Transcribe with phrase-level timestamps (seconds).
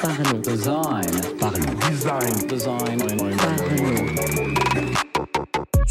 [0.00, 0.40] Parlons.
[0.40, 1.04] Design.
[1.38, 1.74] Parlons.
[1.90, 2.46] Design.
[2.48, 2.98] Design.
[3.36, 4.54] Parlons.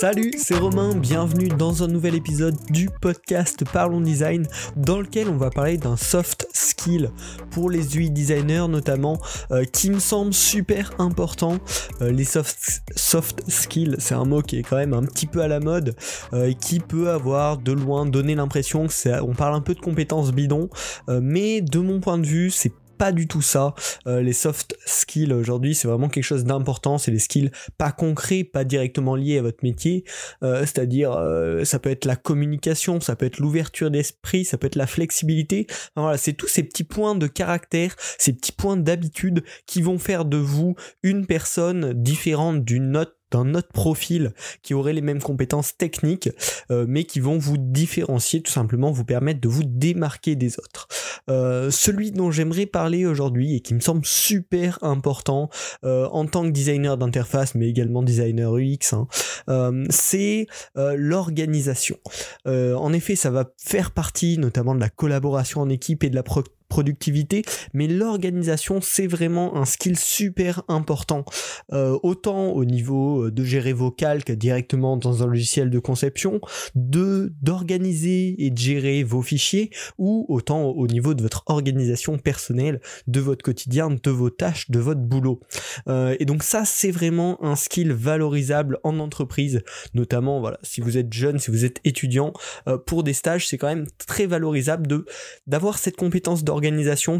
[0.00, 4.46] Salut, c'est Romain, bienvenue dans un nouvel épisode du podcast Parlons Design
[4.76, 7.10] dans lequel on va parler d'un soft skill
[7.50, 9.18] pour les UI designers notamment
[9.50, 11.58] euh, qui me semble super important.
[12.00, 15.42] Euh, les soft, soft skills, c'est un mot qui est quand même un petit peu
[15.42, 15.96] à la mode
[16.32, 19.74] euh, et qui peut avoir de loin donné l'impression que c'est, on parle un peu
[19.74, 20.70] de compétences bidons,
[21.08, 23.74] euh, mais de mon point de vue, c'est pas du tout ça.
[24.06, 26.98] Euh, les soft skills aujourd'hui, c'est vraiment quelque chose d'important.
[26.98, 30.04] C'est les skills pas concrets, pas directement liés à votre métier.
[30.42, 34.66] Euh, C'est-à-dire, euh, ça peut être la communication, ça peut être l'ouverture d'esprit, ça peut
[34.66, 35.66] être la flexibilité.
[35.96, 40.24] Voilà, c'est tous ces petits points de caractère, ces petits points d'habitude qui vont faire
[40.24, 44.32] de vous une personne différente d'une autre d'un autre profil
[44.62, 46.30] qui aurait les mêmes compétences techniques,
[46.70, 50.88] euh, mais qui vont vous différencier, tout simplement vous permettre de vous démarquer des autres.
[51.28, 55.50] Euh, celui dont j'aimerais parler aujourd'hui et qui me semble super important
[55.84, 59.06] euh, en tant que designer d'interface, mais également designer UX, hein,
[59.90, 61.98] c'est l'organisation.
[62.46, 66.22] En effet, ça va faire partie notamment de la collaboration en équipe et de la
[66.22, 71.24] pro- productivité, mais l'organisation c'est vraiment un skill super important,
[71.72, 76.40] Euh, autant au niveau de gérer vos calques directement dans un logiciel de conception,
[76.74, 82.80] de d'organiser et de gérer vos fichiers, ou autant au niveau de votre organisation personnelle,
[83.06, 85.40] de votre quotidien, de vos tâches, de votre boulot.
[85.88, 89.62] Euh, et donc ça c'est vraiment un skill valorisable en entreprise,
[89.94, 92.32] notamment voilà si vous êtes jeune, si vous êtes étudiant,
[92.66, 94.86] euh, pour des stages c'est quand même très valorisable
[95.46, 96.57] d'avoir cette compétence d'organisation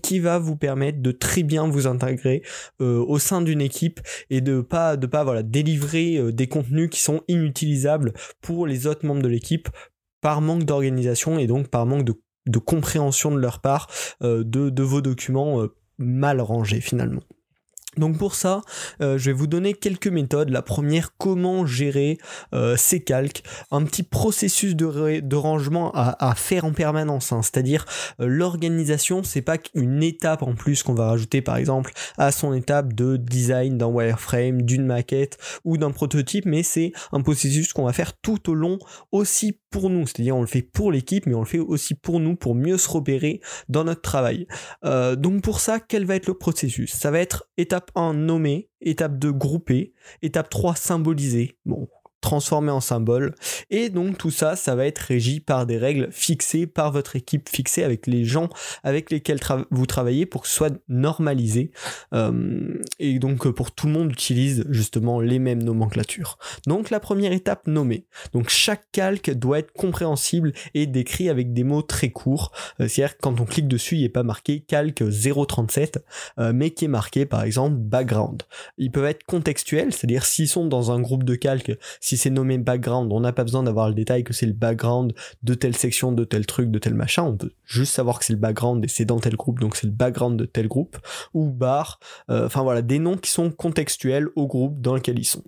[0.00, 2.42] qui va vous permettre de très bien vous intégrer
[2.80, 7.00] euh, au sein d'une équipe et de pas de pas délivrer euh, des contenus qui
[7.00, 9.68] sont inutilisables pour les autres membres de l'équipe
[10.20, 13.88] par manque d'organisation et donc par manque de, compréhension de leur part
[14.22, 15.66] euh, de, vos documents
[15.98, 17.22] mal rangés finalement.
[17.96, 18.62] Donc pour ça,
[19.00, 20.50] euh, je vais vous donner quelques méthodes.
[20.50, 22.18] La première, comment gérer
[22.54, 27.32] euh, ces calques, un petit processus de, rangement à, à faire en permanence.
[27.32, 27.42] hein.
[27.42, 27.84] C'est-à-dire
[28.20, 32.54] euh, l'organisation, c'est pas qu'une étape en plus qu'on va rajouter par exemple à son
[32.54, 37.84] étape de design d'un wireframe, d'une maquette ou d'un prototype, mais c'est un processus qu'on
[37.84, 38.78] va faire tout au long
[39.12, 40.06] aussi pour nous.
[40.06, 42.78] C'est-à-dire on le fait pour l'équipe, mais on le fait aussi pour nous pour mieux
[42.78, 44.46] se repérer dans notre travail.
[44.84, 46.92] Euh, donc pour ça, quel va être le processus?
[46.92, 51.58] Ça va être étape 1 nommer, étape 2 grouper, étape 3 symboliser.
[51.64, 51.88] Bon,
[52.24, 53.34] transformer en symbole.
[53.70, 57.48] Et donc tout ça, ça va être régi par des règles fixées par votre équipe,
[57.48, 58.48] fixées avec les gens
[58.82, 59.38] avec lesquels
[59.70, 61.70] vous travaillez pour que ce soit normalisé.
[62.14, 66.38] Euh, et donc euh, pour tout le monde utilise justement les mêmes nomenclatures.
[66.66, 68.06] Donc la première étape, nommer.
[68.32, 72.52] Donc chaque calque doit être compréhensible et décrit avec des mots très courts.
[72.80, 75.04] Euh, C'est-à-dire quand on clique dessus, il n'est pas marqué calque
[75.46, 76.02] 037,
[76.38, 78.42] euh, mais qui est marqué par exemple background.
[78.78, 82.58] Ils peuvent être contextuels, c'est-à-dire s'ils sont dans un groupe de calques, si c'est nommé
[82.58, 86.12] background, on n'a pas besoin d'avoir le détail que c'est le background de telle section,
[86.12, 88.88] de tel truc, de tel machin, on peut juste savoir que c'est le background et
[88.88, 90.98] c'est dans tel groupe, donc c'est le background de tel groupe,
[91.32, 91.98] ou bar,
[92.30, 95.44] euh, enfin voilà, des noms qui sont contextuels au groupe dans lequel ils sont.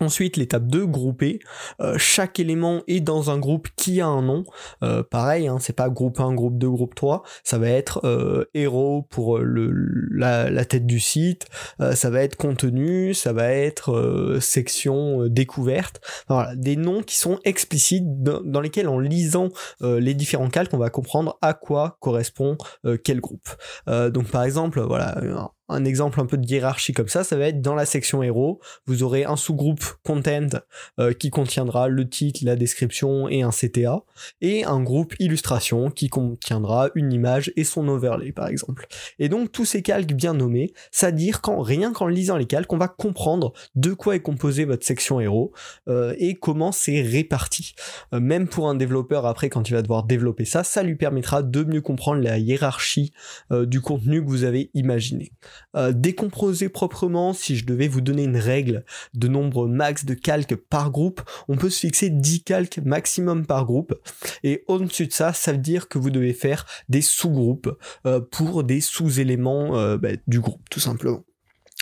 [0.00, 1.38] Ensuite, l'étape 2, grouper.
[1.80, 4.44] Euh, chaque élément est dans un groupe qui a un nom.
[4.82, 7.22] Euh, pareil, hein, c'est pas groupe 1, groupe 2, groupe 3.
[7.44, 9.70] Ça va être euh, héros pour le,
[10.10, 11.46] la, la tête du site.
[11.80, 13.14] Euh, ça va être contenu.
[13.14, 16.00] Ça va être euh, section euh, découverte.
[16.28, 19.50] Voilà, des noms qui sont explicites dans, dans lesquels, en lisant
[19.82, 22.56] euh, les différents calques, on va comprendre à quoi correspond
[22.86, 23.48] euh, quel groupe.
[23.88, 25.20] Euh, donc, par exemple, voilà,
[25.72, 28.60] un, exemple un peu de hiérarchie comme ça, ça va être dans la section héros,
[28.86, 30.48] vous aurez un sous-groupe content
[30.98, 34.02] euh, qui contiendra le titre, la description et un CTA,
[34.40, 38.86] et un groupe illustration qui contiendra une image et son overlay par exemple.
[39.18, 42.72] Et donc tous ces calques bien nommés, ça dire qu'en rien qu'en lisant les calques,
[42.72, 45.52] on va comprendre de quoi est composée votre section héros
[45.88, 47.74] euh, et comment c'est réparti.
[48.12, 51.42] Euh, même pour un développeur après quand il va devoir développer ça, ça lui permettra
[51.42, 53.12] de mieux comprendre la hiérarchie
[53.50, 55.32] du contenu que vous avez imaginé.
[55.74, 60.56] Euh, décomposer proprement, si je devais vous donner une règle de nombre max de calques
[60.56, 63.94] par groupe, on peut se fixer 10 calques maximum par groupe.
[64.42, 67.76] Et au-dessus de ça, ça veut dire que vous devez faire des sous-groupes
[68.06, 71.24] euh, pour des sous-éléments euh, bah, du groupe, tout simplement.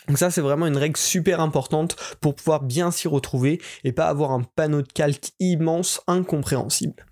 [0.08, 4.08] Donc ça c'est vraiment une règle super importante pour pouvoir bien s'y retrouver et pas
[4.08, 7.06] avoir un panneau de calques immense incompréhensible.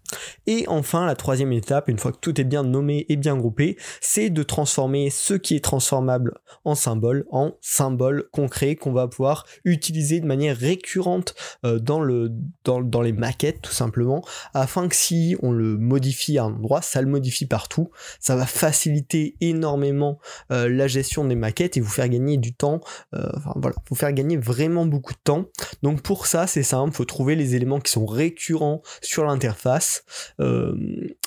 [0.46, 3.76] Et enfin, la troisième étape, une fois que tout est bien nommé et bien groupé,
[4.00, 6.34] c'est de transformer ce qui est transformable
[6.64, 11.34] en symbole en symbole concret qu'on va pouvoir utiliser de manière récurrente
[11.64, 12.31] euh, dans, le,
[12.64, 14.25] dans, dans, les maquettes tout simplement,
[14.55, 17.90] afin que si on le modifie à un endroit, ça le modifie partout.
[18.20, 20.19] Ça va faciliter énormément
[20.52, 22.81] euh, la gestion des maquettes et vous faire gagner du temps,
[23.14, 25.46] euh, enfin voilà, vous faire gagner vraiment beaucoup de temps.
[25.82, 29.97] Donc pour ça, c'est simple, faut trouver les éléments qui sont récurrents sur l'interface
[30.40, 30.74] euh,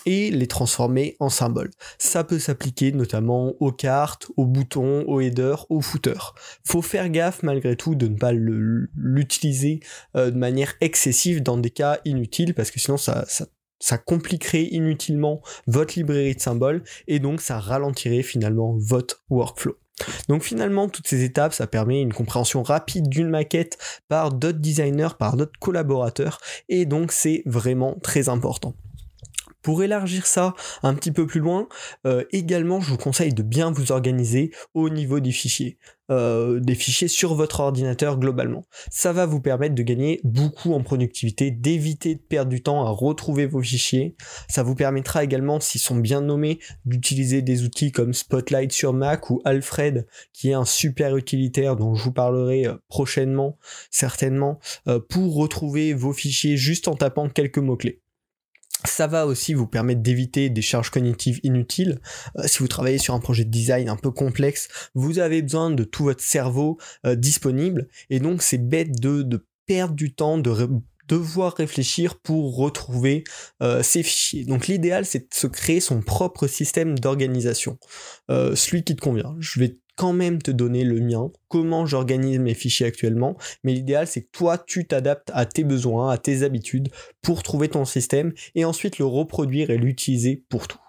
[0.05, 1.71] et les transformer en symboles.
[1.97, 6.35] Ça peut s'appliquer notamment aux cartes, aux boutons, aux headers, aux footers.
[6.63, 9.79] Faut faire gaffe malgré tout de ne pas l'utiliser
[10.15, 13.25] euh, de manière excessive dans des cas inutiles parce que sinon ça,
[14.05, 19.75] compliquerait inutilement votre librairie de symboles et donc ça ralentirait finalement votre workflow.
[20.27, 23.77] Donc finalement, toutes ces étapes, ça permet une compréhension rapide d'une maquette
[24.07, 26.39] par d'autres designers, par d'autres collaborateurs,
[26.69, 28.73] et donc c'est vraiment très important.
[29.61, 31.67] Pour élargir ça un petit peu plus loin,
[32.05, 35.77] euh, également je vous conseille de bien vous organiser au niveau des fichiers.
[36.09, 38.65] Euh, des fichiers sur votre ordinateur globalement.
[38.89, 42.89] Ça va vous permettre de gagner beaucoup en productivité, d'éviter de perdre du temps à
[42.89, 44.15] retrouver vos fichiers.
[44.49, 49.29] Ça vous permettra également, s'ils sont bien nommés, d'utiliser des outils comme Spotlight sur Mac
[49.29, 53.57] ou Alfred, qui est un super utilitaire dont je vous parlerai euh, prochainement,
[53.89, 54.59] certainement,
[55.09, 58.01] pour retrouver vos fichiers juste en tapant quelques mots-clés.
[58.85, 61.99] Ça va aussi vous permettre d'éviter des charges cognitives inutiles.
[62.37, 65.69] Euh, si vous travaillez sur un projet de design un peu complexe, vous avez besoin
[65.69, 67.87] de tout votre cerveau euh, disponible.
[68.09, 70.51] Et donc c'est bête de, perdre du temps, de
[71.07, 73.23] devoir réfléchir pour retrouver
[73.61, 74.45] euh, ces fichiers.
[74.45, 77.77] Donc l'idéal c'est de se créer son propre système d'organisation.
[78.29, 79.35] celui qui te convient.
[79.39, 84.07] Je vais quand même te donner le mien, comment j'organise mes fichiers actuellement, mais l'idéal
[84.07, 86.89] c'est que toi tu t'adaptes à tes besoins, à tes habitudes
[87.21, 90.79] pour trouver ton système et ensuite le reproduire et l'utiliser pour tout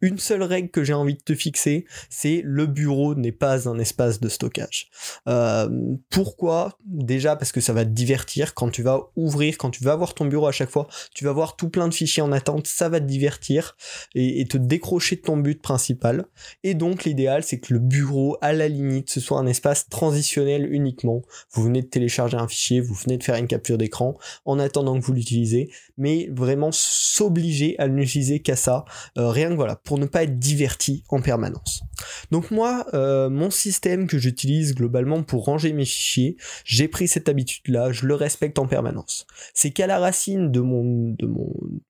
[0.00, 3.78] une seule règle que j'ai envie de te fixer, c'est le bureau n'est pas un
[3.78, 4.90] espace de stockage.
[5.28, 5.68] Euh,
[6.08, 6.78] pourquoi?
[6.84, 10.14] Déjà parce que ça va te divertir quand tu vas ouvrir, quand tu vas voir
[10.14, 12.88] ton bureau à chaque fois, tu vas voir tout plein de fichiers en attente, ça
[12.88, 13.76] va te divertir
[14.14, 16.24] et, te décrocher de ton but principal.
[16.64, 20.72] Et donc l'idéal c'est que le bureau, à la limite, ce soit un espace transitionnel
[20.72, 21.22] uniquement.
[21.52, 24.98] Vous venez de télécharger un fichier, vous venez de faire une capture d'écran en attendant
[24.98, 28.84] que vous l'utilisez, mais vraiment s'obliger à n'utiliser qu'à ça.
[29.18, 31.82] Euh, rien que voilà ne pas être diverti en permanence.
[32.30, 37.28] Donc moi, euh, mon système que j'utilise globalement pour ranger mes fichiers, j'ai pris cette
[37.28, 39.26] habitude-là, je le respecte en permanence.
[39.54, 41.28] C'est qu'à la racine de mon, de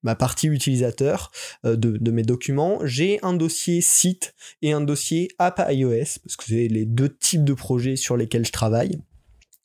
[0.02, 1.31] ma partie utilisateur,
[1.64, 6.44] euh, de, mes documents, j'ai un dossier site et un dossier app iOS, parce que
[6.44, 9.00] c'est les deux types de projets sur lesquels je travaille.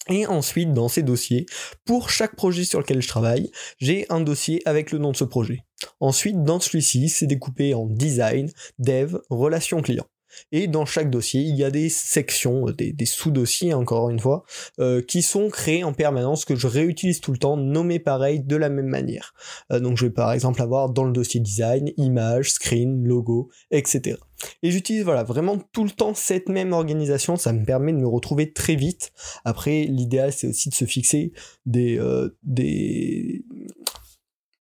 [0.10, 1.46] Et ensuite, dans ces dossiers,
[1.84, 5.24] pour chaque projet sur lequel je travaille, j'ai un dossier avec le nom de ce
[5.24, 5.62] projet.
[6.00, 10.06] Ensuite, dans celui-ci, c'est découpé en design, dev, relation client.
[10.52, 14.44] Et dans chaque dossier, il y a des sections, euh, des, sous-dossiers encore une fois,
[14.80, 18.56] euh, qui sont créés en permanence, que je réutilise tout le temps, nommés pareil, de
[18.56, 19.34] la même manière.
[19.72, 24.18] Euh, donc je vais par exemple avoir dans le dossier design, image, screen, logo, etc.
[24.62, 28.08] Et j'utilise voilà vraiment tout le temps cette même organisation, ça me permet de me
[28.08, 29.12] retrouver très vite.
[29.46, 31.32] Après, l'idéal c'est aussi de se fixer
[31.66, 32.00] des,
[32.44, 33.46] des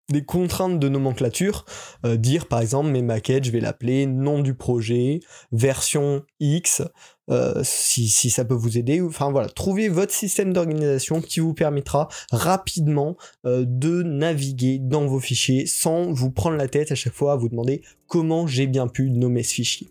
[0.09, 1.65] des contraintes de nomenclature,
[2.05, 5.19] euh, dire par exemple mes maquettes, je vais l'appeler nom du projet,
[5.51, 6.83] version X,
[7.31, 9.01] euh, si, si, ça peut vous aider.
[9.01, 15.19] Enfin voilà, trouvez votre système d'organisation qui vous permettra rapidement euh, de naviguer dans vos
[15.19, 18.87] fichiers sans vous prendre la tête à chaque fois à vous demander comment j'ai bien
[18.87, 19.89] pu nommer ce fichier.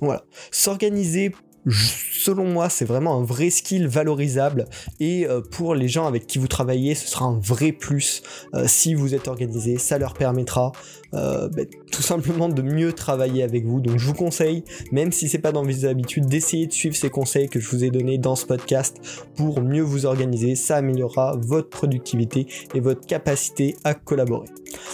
[0.00, 1.32] Voilà, s'organiser
[1.70, 4.66] selon moi, c'est vraiment un vrai skill valorisable
[5.00, 8.22] et euh, pour les gens avec qui vous travaillez, ce sera un vrai plus
[8.54, 9.78] euh, si vous êtes organisé.
[9.78, 10.72] Ça leur permettra
[11.14, 13.80] euh, bah, tout simplement de mieux travailler avec vous.
[13.80, 17.10] Donc je vous conseille, même si c'est pas dans vos habitudes, d'essayer de suivre ces
[17.10, 18.96] conseils que je vous ai donnés dans ce podcast
[19.36, 20.54] pour mieux vous organiser.
[20.54, 24.48] Ça améliorera votre productivité et votre capacité à collaborer.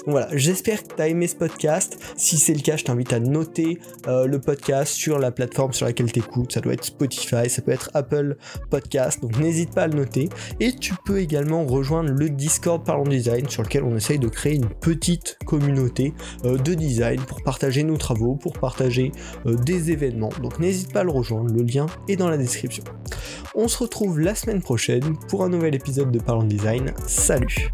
[0.04, 1.98] Donc voilà, j'espère que tu as aimé ce podcast.
[2.16, 6.12] Si c'est le cas, je t'invite à noter le podcast sur la plateforme sur laquelle
[6.12, 8.36] tu écoutes ça doit être Spotify, ça peut être Apple
[8.70, 10.28] Podcast, donc n'hésite pas à le noter.
[10.60, 14.54] Et tu peux également rejoindre le Discord Parlons Design sur lequel on essaye de créer
[14.54, 16.09] une petite communauté
[16.44, 19.12] euh, de design, pour partager nos travaux, pour partager
[19.46, 20.30] euh, des événements.
[20.42, 22.84] Donc n'hésite pas à le rejoindre, le lien est dans la description.
[23.54, 26.92] On se retrouve la semaine prochaine pour un nouvel épisode de Parlons Design.
[27.06, 27.70] Salut